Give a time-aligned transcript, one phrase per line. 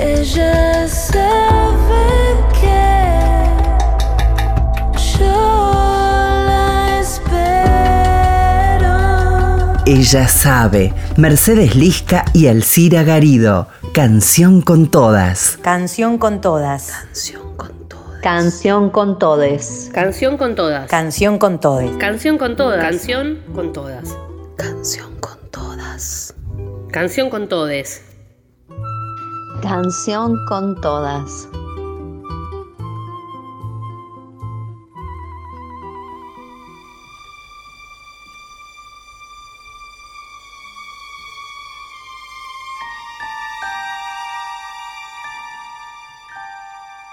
[0.00, 3.48] Ella sabe que
[5.18, 5.26] yo
[6.46, 8.54] la espero.
[9.86, 10.94] Ella sabe.
[11.16, 13.66] Mercedes Lisca y Alcira Garido.
[13.92, 15.58] Canción con todas.
[15.62, 16.92] Canción con todas.
[18.22, 19.90] Canción con todes.
[19.92, 20.88] Canción con todas.
[20.88, 21.90] Canción con todes.
[21.98, 22.80] Canción con todas.
[22.80, 24.16] Canción con todas.
[24.56, 26.34] Canción con todas.
[26.92, 28.07] Canción con todes.
[29.62, 31.48] Canción con todas.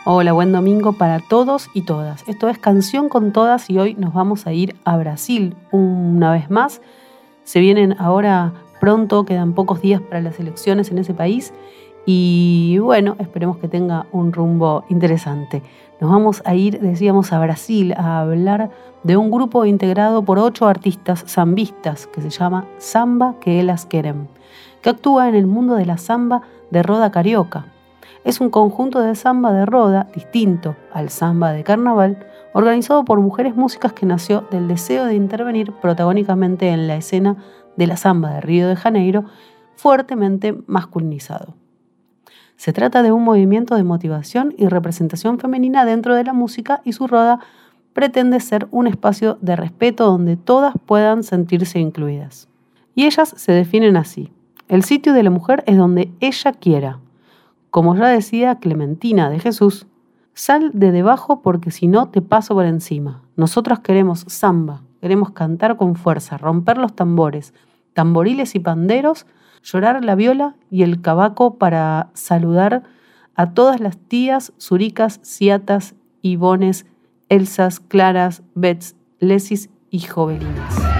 [0.05, 2.23] Hola, buen domingo para todos y todas.
[2.27, 6.51] Esto es Canción con Todas y hoy nos vamos a ir a Brasil una vez
[6.51, 6.79] más.
[7.43, 11.51] Se vienen ahora pronto, quedan pocos días para las elecciones en ese país
[12.05, 15.63] y bueno, esperemos que tenga un rumbo interesante.
[15.99, 18.69] Nos vamos a ir, decíamos, a Brasil a hablar
[19.03, 24.27] de un grupo integrado por ocho artistas zambistas que se llama Samba que elas querem,
[24.81, 27.65] que actúa en el mundo de la samba de roda carioca.
[28.23, 33.55] Es un conjunto de samba de roda distinto al samba de carnaval, organizado por mujeres
[33.55, 37.37] músicas que nació del deseo de intervenir protagónicamente en la escena
[37.77, 39.25] de la samba de Río de Janeiro,
[39.75, 41.64] fuertemente masculinizado.
[42.57, 46.93] Se trata de un movimiento de motivación y representación femenina dentro de la música y
[46.93, 47.39] su roda
[47.93, 52.49] pretende ser un espacio de respeto donde todas puedan sentirse incluidas.
[52.93, 54.31] Y ellas se definen así.
[54.67, 56.99] El sitio de la mujer es donde ella quiera.
[57.69, 59.87] Como ya decía Clementina de Jesús,
[60.33, 63.21] sal de debajo porque si no te paso por encima.
[63.35, 67.53] Nosotras queremos samba, queremos cantar con fuerza, romper los tambores,
[67.93, 69.25] tamboriles y panderos,
[69.65, 72.83] llorar la viola y el cabaco para saludar
[73.35, 76.85] a todas las tías, suricas, ciatas, ibones,
[77.27, 80.94] elsas, claras, bets, lesis y jovelinas.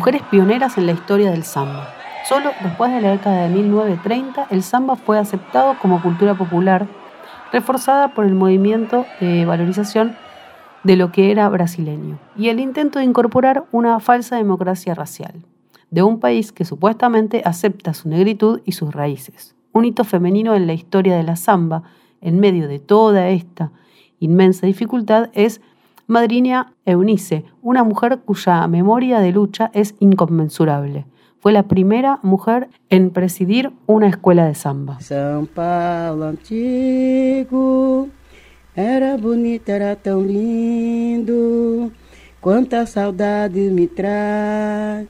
[0.00, 1.92] Mujeres pioneras en la historia del samba.
[2.26, 6.86] Solo después de la década de 1930 el samba fue aceptado como cultura popular,
[7.52, 10.16] reforzada por el movimiento de valorización
[10.84, 15.34] de lo que era brasileño y el intento de incorporar una falsa democracia racial
[15.90, 19.54] de un país que supuestamente acepta su negritud y sus raíces.
[19.72, 21.82] Un hito femenino en la historia de la samba,
[22.22, 23.70] en medio de toda esta
[24.18, 25.60] inmensa dificultad, es
[26.10, 31.06] Madriña Eunice, una mujer cuya memoria de lucha es inconmensurable.
[31.38, 34.98] Fue la primera mujer en presidir una escuela de samba.
[34.98, 38.08] São Paulo antigo,
[38.74, 41.92] era bonito, era tão lindo,
[42.40, 45.06] quanta saudade me traz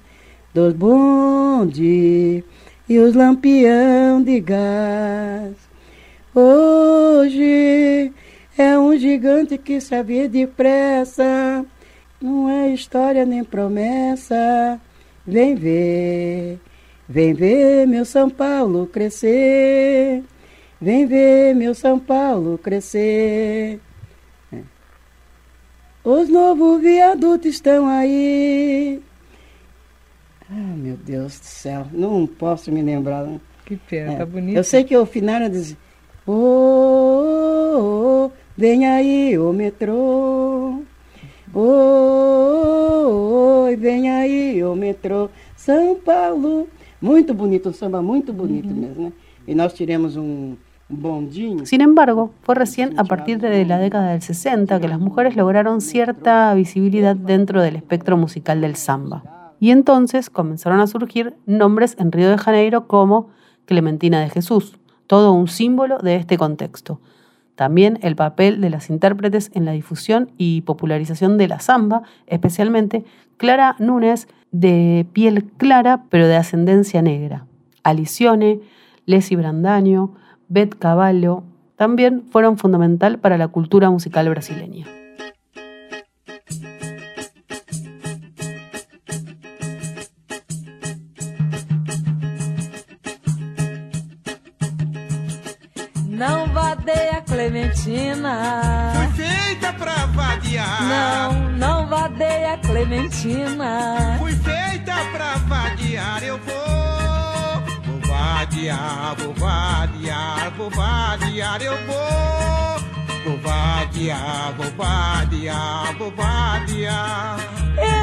[0.52, 2.44] dos bondes
[2.86, 5.56] e os lampião de gás.
[6.34, 8.12] Hoje
[8.58, 11.64] é um gigante que sabia depressa,
[12.20, 14.80] não é história nem promessa.
[15.26, 16.58] Vem ver,
[17.08, 20.22] vem ver meu São Paulo crescer.
[20.80, 23.78] Vem ver meu São Paulo crescer.
[24.52, 24.58] É.
[26.02, 29.00] Os novos viadutos estão aí.
[30.50, 33.24] Ah, meu Deus do céu, não posso me lembrar.
[33.24, 33.38] né?
[33.64, 34.16] Que pena, É.
[34.16, 34.56] tá bonito.
[34.56, 35.76] Eu sei que o final era dizer:
[36.26, 36.32] Ô,
[38.26, 40.82] ô, vem aí o metrô.
[41.54, 42.84] Ô,
[43.78, 45.30] vem aí o metrô.
[45.56, 46.68] São Paulo.
[47.00, 49.12] Muito bonito, um samba muito bonito mesmo, né?
[49.48, 50.56] E nós tiramos um,
[50.90, 51.64] um bondinho.
[51.64, 55.80] Sin embargo, fue recién a partir de la década del 60 que las mujeres lograron
[55.80, 59.54] cierta visibilidad dentro del espectro musical del samba.
[59.58, 63.30] Y entonces comenzaron a surgir nombres en Río de Janeiro como
[63.64, 67.00] Clementina de Jesús, todo un símbolo de este contexto.
[67.54, 73.04] También el papel de las intérpretes en la difusión y popularización de la samba, especialmente
[73.36, 77.46] Clara Núñez, de piel clara pero de ascendencia negra.
[77.82, 78.60] Alicione,
[79.06, 80.14] Leslie Brandaño,
[80.48, 81.44] Beth Cavallo,
[81.76, 84.86] también fueron fundamental para la cultura musical brasileña.
[102.80, 104.16] Clementina.
[104.18, 106.22] Fui feita pra vadiar.
[106.22, 107.60] Eu vou.
[107.84, 111.60] Vou vadiar, vou vadiar, vou vadiar.
[111.60, 112.80] Eu vou.
[113.24, 117.38] Vou vadiar, vou vadiar, vou vadiar.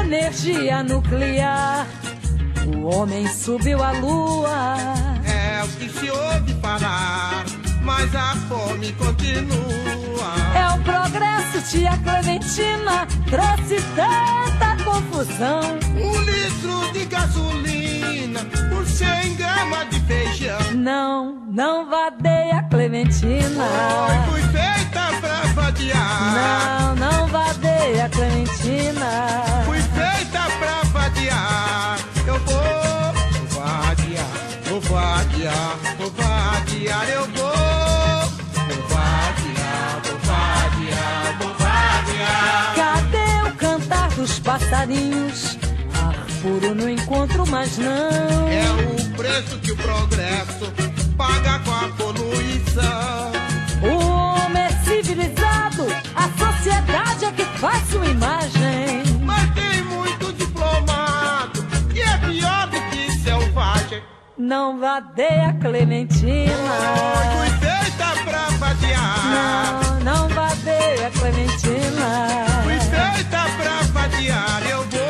[0.00, 1.84] Energia nuclear.
[2.64, 4.76] O homem subiu à lua.
[5.26, 7.44] É o que se ouve falar,
[7.82, 9.68] mas a fome continua.
[10.54, 13.07] É o progresso, tia Clementina.
[13.30, 15.60] Trouxe tanta confusão.
[15.96, 18.40] Um litro de gasolina
[18.70, 20.58] por 100 gramas de feijão.
[20.74, 23.64] Não, não vadeia Clementina.
[24.08, 26.34] Oi, fui feita pra vadiar.
[26.34, 29.62] Não, não vadeia Clementina.
[29.66, 31.98] Fui feita pra vadiar.
[32.26, 33.12] Eu vou,
[33.50, 34.26] vou vadiar,
[34.64, 37.08] vou vadiar, vou vadiar.
[37.10, 37.77] Eu vou,
[44.28, 45.58] dos passarinhos?
[45.94, 48.48] Ar puro não encontro mais não.
[48.48, 50.72] É o preço que o progresso
[51.16, 53.32] paga com a poluição.
[53.82, 58.57] O homem é civilizado, a sociedade é que faz sua imagem.
[64.48, 66.48] Não vadeia Clementina.
[67.36, 69.20] Fui feita pra vadiar.
[69.28, 72.46] Não, não vadeia Clementina.
[72.62, 75.00] Fui feita pra vadiar, eu vou.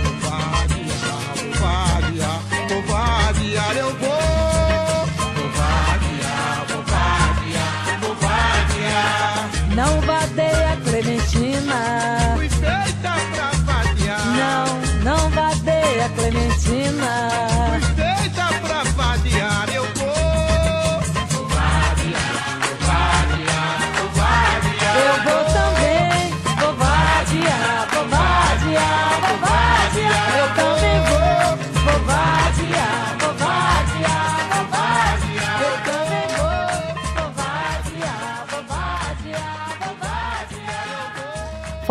[0.00, 5.06] Vou vadiar, vou vadiar, vou vadiar, eu vou.
[5.34, 9.50] Vou vadiar, vou vadiar, vou vadiar.
[9.76, 11.78] Não vadeia Clementina.
[12.36, 14.24] Fui feita pra vadiar.
[14.34, 14.66] Não,
[15.04, 17.53] não vadeia Clementina.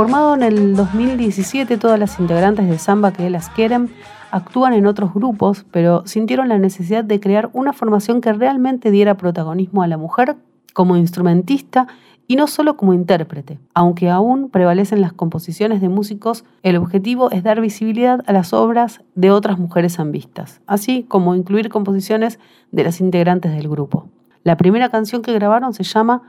[0.04, 3.90] Formado en el 2017, todas las integrantes de Samba que las quieren
[4.32, 9.16] actúan en otros grupos, pero sintieron la necesidad de crear una formación que realmente diera
[9.16, 10.36] protagonismo a la mujer
[10.74, 11.88] como instrumentista
[12.28, 13.60] y no solo como intérprete.
[13.74, 19.00] Aunque aún prevalecen las composiciones de músicos, el objetivo es dar visibilidad a las obras
[19.16, 22.40] de otras mujeres zambistas, así como incluir composiciones
[22.74, 24.10] de las integrantes del grupo.
[24.44, 26.24] La primera canción que grabaron se llama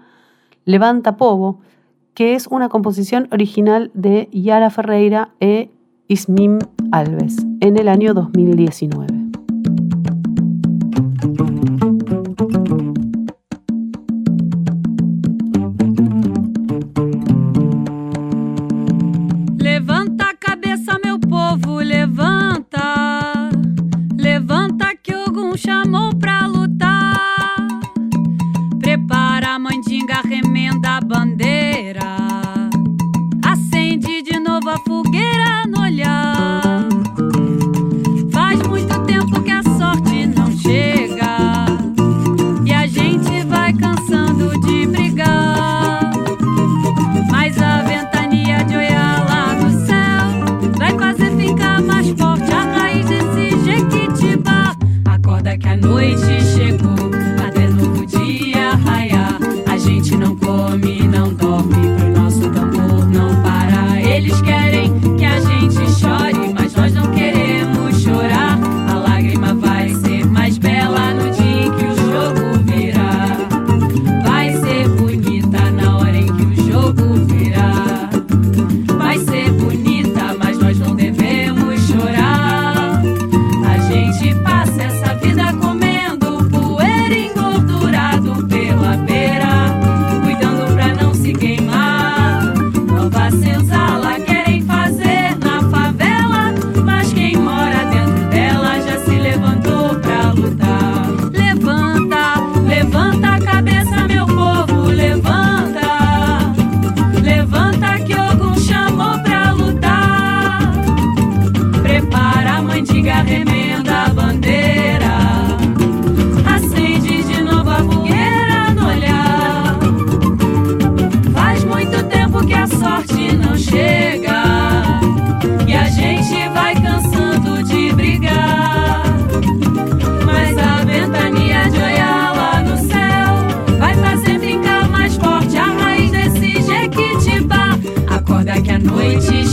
[0.64, 1.58] Levanta Povo,
[2.14, 5.70] que es una composición original de Yara Ferreira e
[6.08, 6.58] Ismim
[6.92, 9.13] Alves en el año 2019.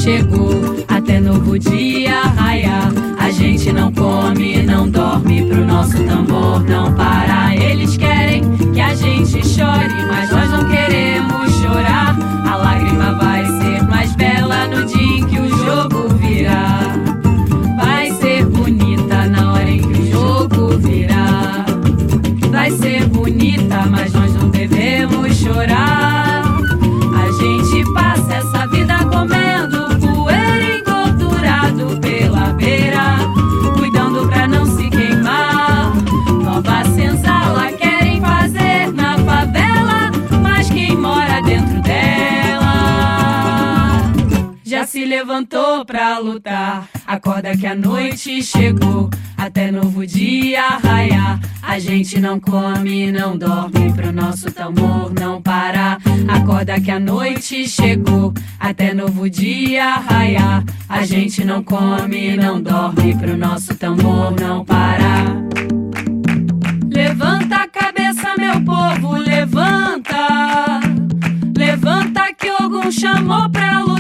[0.01, 0.49] Chegou,
[0.87, 2.91] até novo dia raiar.
[3.19, 7.55] A gente não come, não dorme, pro nosso tambor não para.
[7.55, 8.41] Eles querem
[8.73, 11.40] que a gente chore, mas nós não queremos
[47.05, 51.39] Acorda que a noite chegou, até novo dia raiar.
[51.61, 55.99] A gente não come, não dorme, pro nosso tambor não parar.
[56.27, 60.63] Acorda que a noite chegou, até novo dia raiar.
[60.89, 65.37] A gente não come, não dorme, pro nosso tambor não parar.
[66.89, 70.79] Levanta a cabeça, meu povo, levanta.
[71.55, 73.90] Levanta que algum chamou pra lutar.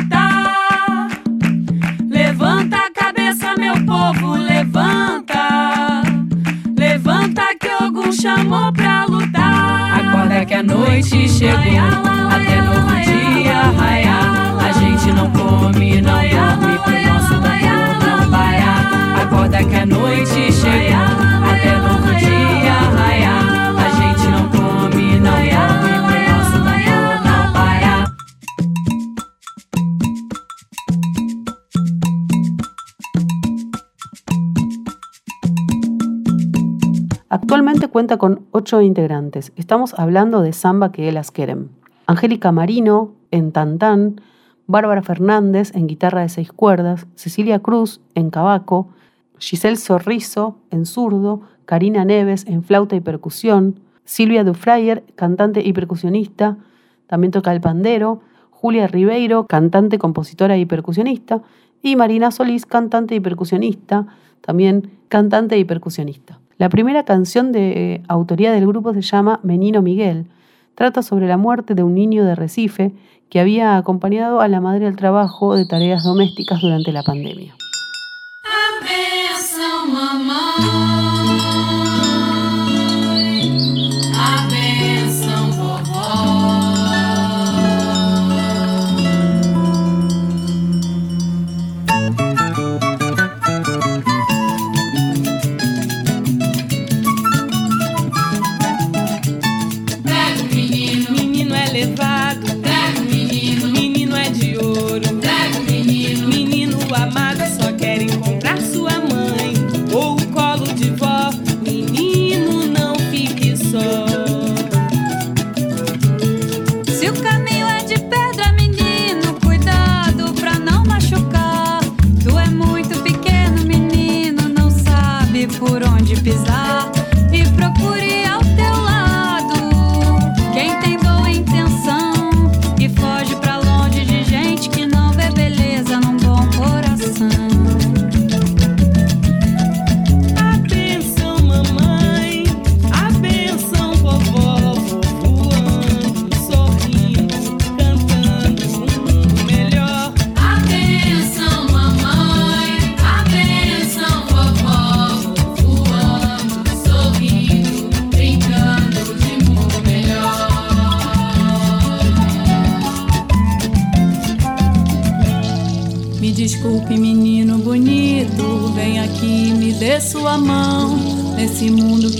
[10.61, 11.57] A noite chegou,
[12.29, 14.57] até novo dia raiar.
[14.63, 16.70] A gente não come, não dorme,
[38.81, 39.51] integrantes.
[39.55, 41.69] Estamos hablando de Samba que elas queren.
[42.05, 44.21] Angélica Marino en tantán,
[44.67, 48.89] Bárbara Fernández en guitarra de seis cuerdas, Cecilia Cruz en cabaco,
[49.39, 56.57] Giselle Sorrizo en zurdo, Karina Neves en flauta y percusión, Silvia Dufrayer, cantante y percusionista,
[57.07, 61.41] también toca el pandero, Julia Ribeiro, cantante, compositora y percusionista,
[61.81, 64.05] y Marina Solís, cantante y percusionista,
[64.41, 66.39] también cantante y percusionista.
[66.61, 70.27] La primera canción de autoría del grupo se llama Menino Miguel.
[70.75, 72.91] Trata sobre la muerte de un niño de Recife
[73.31, 77.55] que había acompañado a la madre al trabajo de tareas domésticas durante la pandemia.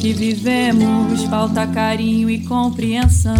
[0.01, 3.35] Que vivemos, falta carinho e compreensão.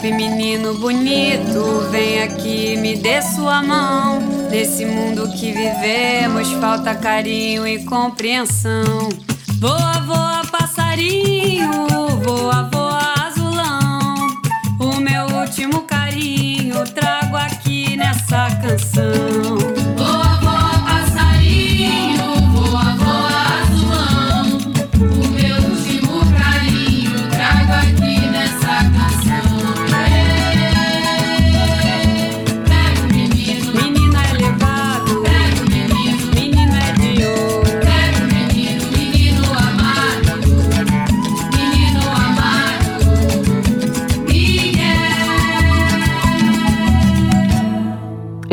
[0.00, 4.18] Desculpe, menino bonito, vem aqui, me dê sua mão.
[4.50, 9.10] Nesse mundo que vivemos, falta carinho e compreensão.
[9.58, 11.39] Voa, voa, passarinho,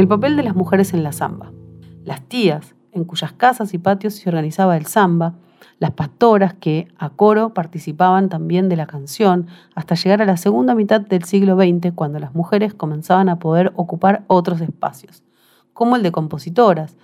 [0.07, 1.51] El papel de las mujeres en la samba.
[2.05, 5.33] Las tías, en cuyas casas y patios se organizaba el samba,
[5.79, 10.75] las pastoras que a coro participaban también de la canción, hasta llegar a la segunda
[10.75, 15.23] mitad del siglo XX, cuando las mujeres comenzaban a poder ocupar otros espacios,
[15.73, 16.95] como el de compositoras,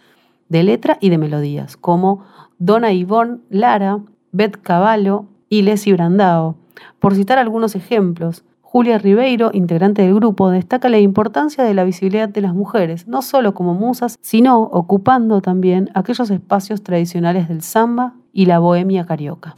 [0.48, 2.24] de letra y de melodías, como
[2.58, 4.00] Dona Ivonne Lara,
[4.32, 6.56] Beth Cavallo y Leslie Brandao.
[7.00, 12.28] Por citar algunos ejemplos, Julia Ribeiro, integrante del grupo, destaca la importancia de la visibilidad
[12.28, 18.16] de las mujeres, no solo como musas, sino ocupando también aquellos espacios tradicionales del samba
[18.32, 19.54] y la bohemia carioca.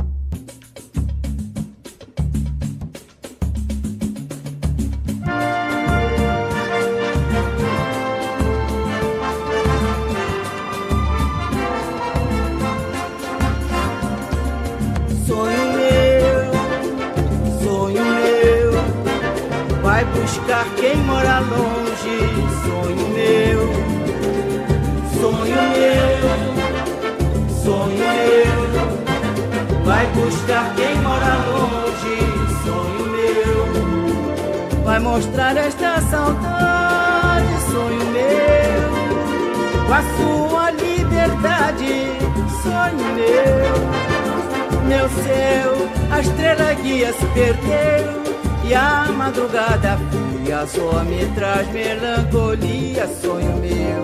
[44.96, 45.74] Meu, meu céu,
[46.10, 48.24] a estrela guia se perdeu.
[48.64, 54.04] E a madrugada fria só me traz melancolia, sonho meu.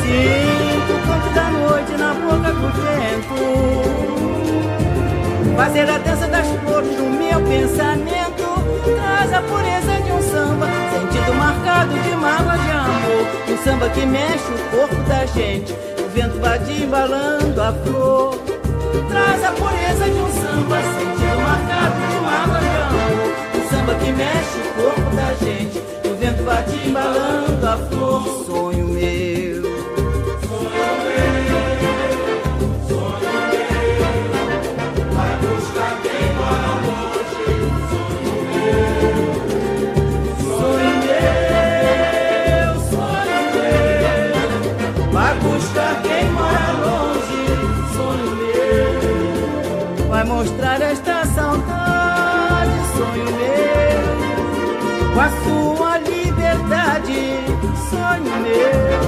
[0.00, 3.36] Sinto o canto da noite na boca do vento.
[5.56, 8.46] Fazer a dança das flores no meu pensamento.
[8.96, 13.26] Traz a pureza de um samba, sentido marcado de mágoa de amor.
[13.48, 15.74] Um samba que mexe o corpo da gente.
[16.02, 18.55] O vento vai embalando a flor.
[19.08, 22.18] Traz a pureza de um samba, sentido marcado de
[22.60, 23.32] de amor.
[23.54, 25.78] Um samba que mexe o corpo da gente.
[26.08, 28.44] O vento bate embalando a flor.
[28.46, 29.25] Sonho meu.
[50.26, 52.70] Mostrar esta saudade.
[52.96, 54.02] Sonho meu,
[55.14, 57.20] com a sua liberdade.
[57.90, 59.00] Sonho meu,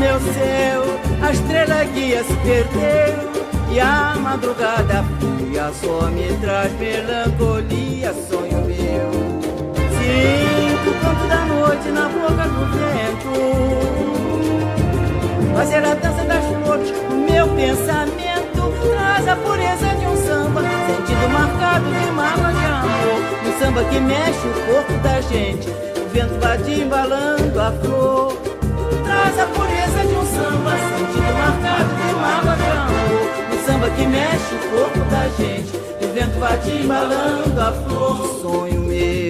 [0.00, 0.82] meu céu,
[1.22, 3.28] a estrela guia se perdeu.
[3.70, 8.14] E a madrugada fria só me traz melancolia.
[8.28, 9.38] Sonho meu.
[9.98, 13.32] Sinto o canto da noite na boca do vento
[15.54, 19.97] Fazer a dança das flores no meu pensamento Traz a pureza
[21.18, 25.68] Sentido marcado de mágoa de amor Um samba que mexe o corpo da gente.
[25.68, 28.32] O vento bate embalando a flor.
[29.04, 34.06] Traz a pureza de um samba Sentido marcado de mágoa de amor Um samba que
[34.06, 35.76] mexe o corpo da gente.
[36.04, 38.40] O vento bate embalando a flor.
[38.40, 39.27] Sonho meu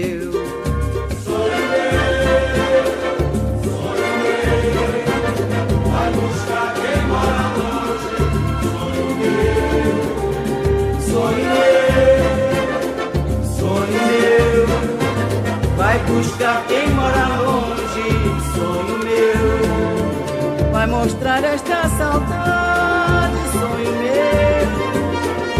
[21.98, 23.36] saudade.
[23.52, 24.66] Sonho meu,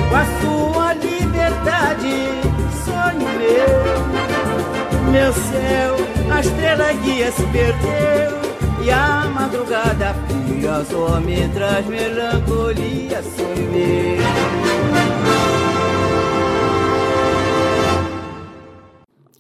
[0.09, 2.15] com a sua liberdade.
[2.85, 3.75] Sonho meu,
[5.13, 5.97] meu céu,
[6.31, 8.39] a estrela guia se perdeu.
[8.81, 13.23] E a madrugada fria só me traz melancolia.
[13.23, 15.38] Sonho meu.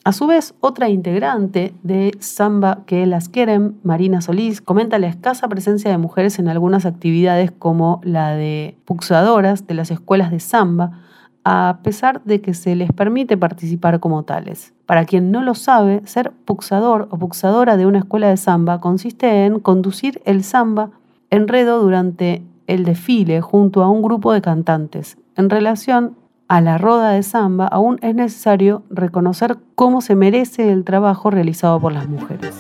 [0.09, 5.49] A su vez, otra integrante de Samba que las quieren, Marina Solís, comenta la escasa
[5.49, 11.03] presencia de mujeres en algunas actividades como la de puxadoras de las escuelas de samba,
[11.44, 14.73] a pesar de que se les permite participar como tales.
[14.87, 19.44] Para quien no lo sabe, ser puxador o puxadora de una escuela de samba consiste
[19.44, 20.88] en conducir el samba
[21.29, 26.16] enredo durante el desfile junto a un grupo de cantantes, en relación
[26.48, 31.78] a la roda de samba, aún es necesario reconocer cómo se merece el trabajo realizado
[31.78, 32.56] por las mujeres.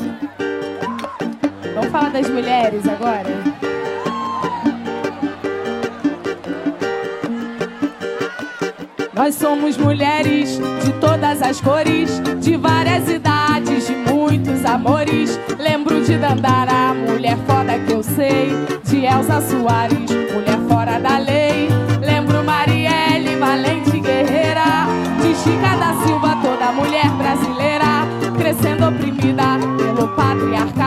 [1.74, 3.30] Vamos falar das mulheres agora?
[9.14, 15.40] Nós somos mulheres de todas as cores, de várias idades, de muitos amores.
[15.58, 18.50] Lembro de Dandara, mulher foda que eu sei,
[18.84, 21.87] de Elza Soares, mulher fora da lei.
[30.38, 30.77] Yeah.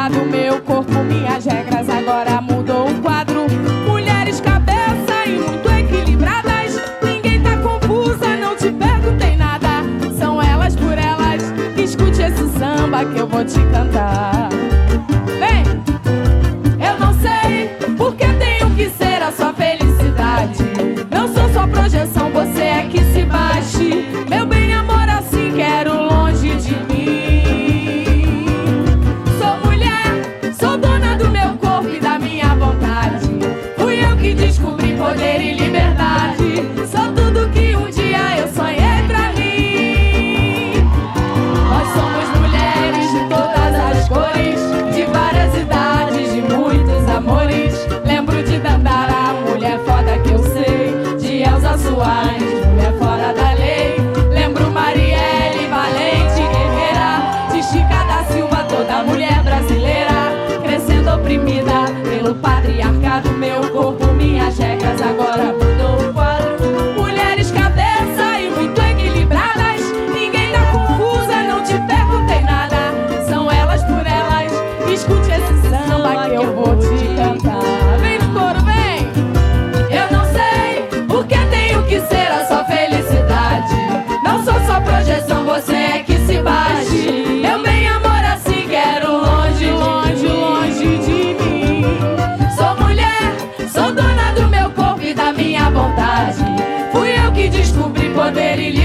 [97.52, 98.81] descobri poder ilimitado.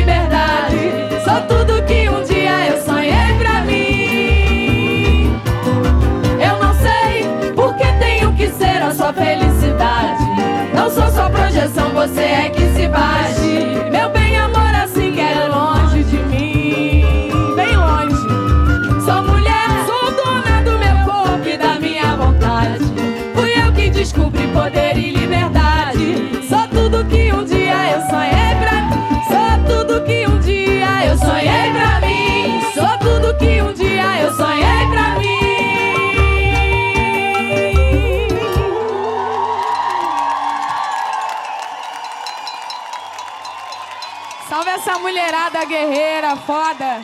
[44.86, 47.00] Essa mulherada guerreira, foda,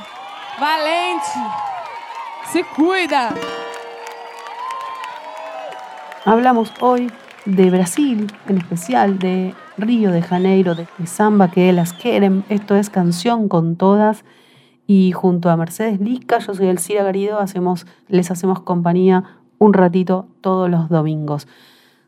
[0.61, 1.27] valente.
[2.53, 3.35] Se cuida.
[6.25, 7.11] Hablamos hoy
[7.45, 12.45] de Brasil, en especial de Río de Janeiro, de samba que ellas quieren.
[12.49, 14.25] Esto es Canción con Todas.
[14.87, 19.25] Y junto a Mercedes Lisca, yo soy Elcira Garido, hacemos, les hacemos compañía
[19.59, 21.49] un ratito todos los domingos.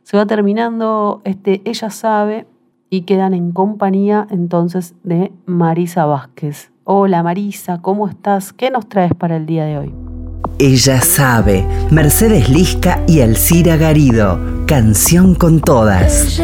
[0.04, 2.46] Se va terminando este Ella sabe
[2.94, 6.70] y quedan en compañía entonces de Marisa Vázquez.
[6.84, 8.52] Hola Marisa, ¿cómo estás?
[8.52, 9.94] ¿Qué nos traes para el día de hoy?
[10.60, 16.40] Ella sabe, Mercedes Lisca y Elcira Garido, canción con todas.